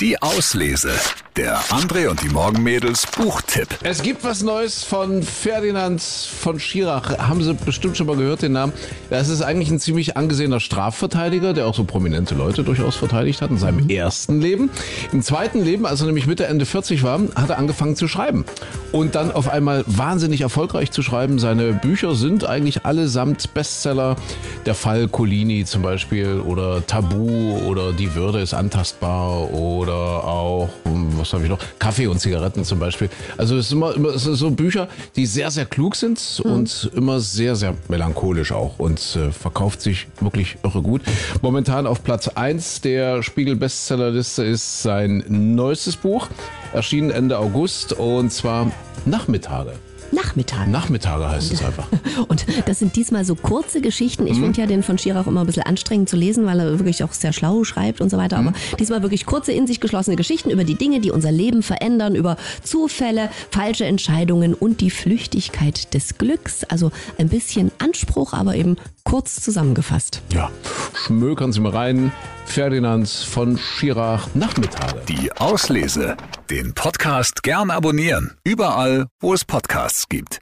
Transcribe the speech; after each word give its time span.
Die 0.00 0.16
Auslese. 0.22 0.94
Der 1.36 1.60
André 1.70 2.08
und 2.08 2.20
die 2.24 2.28
Morgenmädels 2.28 3.06
Buchtipp. 3.06 3.68
Es 3.84 4.02
gibt 4.02 4.24
was 4.24 4.42
Neues 4.42 4.82
von 4.82 5.22
Ferdinand 5.22 6.02
von 6.02 6.58
Schirach. 6.58 7.18
Haben 7.18 7.44
Sie 7.44 7.54
bestimmt 7.54 7.96
schon 7.96 8.08
mal 8.08 8.16
gehört, 8.16 8.42
den 8.42 8.50
Namen. 8.52 8.72
Das 9.10 9.28
ist 9.28 9.40
eigentlich 9.40 9.70
ein 9.70 9.78
ziemlich 9.78 10.16
angesehener 10.16 10.58
Strafverteidiger, 10.58 11.52
der 11.52 11.68
auch 11.68 11.74
so 11.76 11.84
prominente 11.84 12.34
Leute 12.34 12.64
durchaus 12.64 12.96
verteidigt 12.96 13.42
hat 13.42 13.50
in 13.50 13.58
seinem 13.58 13.88
ersten 13.88 14.40
Leben. 14.40 14.70
Im 15.12 15.22
zweiten 15.22 15.62
Leben, 15.62 15.86
als 15.86 16.00
er 16.00 16.06
nämlich 16.06 16.26
Mitte, 16.26 16.46
Ende 16.46 16.66
40 16.66 17.04
war, 17.04 17.20
hat 17.36 17.48
er 17.48 17.58
angefangen 17.58 17.94
zu 17.94 18.08
schreiben. 18.08 18.44
Und 18.90 19.14
dann 19.14 19.30
auf 19.30 19.48
einmal 19.48 19.84
wahnsinnig 19.86 20.40
erfolgreich 20.40 20.90
zu 20.90 21.02
schreiben. 21.02 21.38
Seine 21.38 21.74
Bücher 21.74 22.16
sind 22.16 22.44
eigentlich 22.44 22.84
allesamt 22.84 23.54
Bestseller. 23.54 24.16
Der 24.66 24.74
Fall 24.74 25.06
Colini 25.06 25.64
zum 25.64 25.82
Beispiel 25.82 26.40
oder 26.40 26.84
Tabu 26.84 27.56
oder 27.66 27.92
Die 27.92 28.16
Würde 28.16 28.40
ist 28.40 28.52
antastbar 28.52 29.52
oder 29.52 30.24
auch, 30.24 30.70
was 31.20 31.32
habe 31.32 31.44
ich 31.44 31.50
noch? 31.50 31.58
Kaffee 31.78 32.06
und 32.06 32.18
Zigaretten 32.18 32.64
zum 32.64 32.78
Beispiel. 32.78 33.08
Also 33.36 33.56
es 33.56 33.66
ist 33.66 33.72
immer, 33.72 33.94
immer 33.94 34.08
es 34.08 34.26
ist 34.26 34.38
so 34.38 34.50
Bücher, 34.50 34.88
die 35.16 35.26
sehr, 35.26 35.50
sehr 35.50 35.66
klug 35.66 35.96
sind 35.96 36.40
und 36.44 36.90
immer 36.94 37.20
sehr, 37.20 37.56
sehr 37.56 37.74
melancholisch 37.88 38.52
auch 38.52 38.78
und 38.78 39.16
äh, 39.16 39.30
verkauft 39.30 39.80
sich 39.80 40.08
wirklich 40.20 40.56
irre 40.62 40.82
gut. 40.82 41.02
Momentan 41.42 41.86
auf 41.86 42.02
Platz 42.02 42.28
1 42.28 42.80
der 42.80 43.22
Spiegel-Bestsellerliste 43.22 44.44
ist 44.44 44.82
sein 44.82 45.24
neuestes 45.28 45.96
Buch, 45.96 46.28
erschienen 46.72 47.10
Ende 47.10 47.38
August 47.38 47.92
und 47.92 48.30
zwar 48.32 48.70
Nachmittage. 49.04 49.72
Nachmittag. 50.30 50.68
Nachmittage 50.68 51.28
heißt 51.28 51.52
es 51.52 51.64
einfach. 51.64 51.88
Und 52.28 52.46
das 52.66 52.78
sind 52.78 52.94
diesmal 52.94 53.24
so 53.24 53.34
kurze 53.34 53.80
Geschichten. 53.80 54.28
Ich 54.28 54.38
finde 54.38 54.60
ja 54.60 54.66
den 54.66 54.84
von 54.84 54.96
Schirach 54.96 55.26
immer 55.26 55.40
ein 55.40 55.46
bisschen 55.46 55.64
anstrengend 55.64 56.08
zu 56.08 56.16
lesen, 56.16 56.46
weil 56.46 56.60
er 56.60 56.78
wirklich 56.78 57.02
auch 57.02 57.12
sehr 57.12 57.32
schlau 57.32 57.64
schreibt 57.64 58.00
und 58.00 58.10
so 58.10 58.16
weiter. 58.16 58.38
Aber 58.38 58.52
diesmal 58.78 59.02
wirklich 59.02 59.26
kurze, 59.26 59.50
in 59.50 59.66
sich 59.66 59.80
geschlossene 59.80 60.14
Geschichten 60.14 60.50
über 60.50 60.62
die 60.62 60.76
Dinge, 60.76 61.00
die 61.00 61.10
unser 61.10 61.32
Leben 61.32 61.64
verändern, 61.64 62.14
über 62.14 62.36
Zufälle, 62.62 63.28
falsche 63.50 63.86
Entscheidungen 63.86 64.54
und 64.54 64.80
die 64.80 64.90
Flüchtigkeit 64.90 65.92
des 65.94 66.16
Glücks. 66.16 66.62
Also 66.62 66.92
ein 67.18 67.28
bisschen 67.28 67.72
Anspruch, 67.78 68.32
aber 68.32 68.54
eben 68.54 68.76
kurz 69.02 69.40
zusammengefasst. 69.42 70.22
Ja, 70.32 70.48
schmökern 70.94 71.52
Sie 71.52 71.58
mal 71.58 71.72
rein. 71.72 72.12
Ferdinand 72.44 73.08
von 73.08 73.58
Schirach 73.58 74.28
Nachmittage. 74.34 75.02
Die 75.08 75.32
Auslese. 75.32 76.16
Den 76.50 76.74
Podcast 76.74 77.44
gern 77.44 77.70
abonnieren. 77.70 78.32
Überall, 78.42 79.06
wo 79.20 79.32
es 79.32 79.44
Podcasts 79.44 80.08
gibt. 80.08 80.38